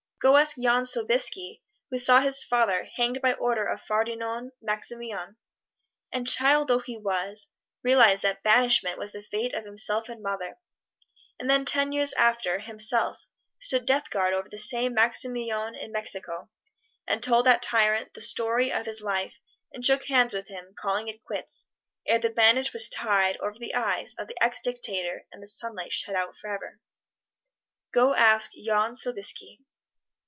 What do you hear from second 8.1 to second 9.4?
that banishment was the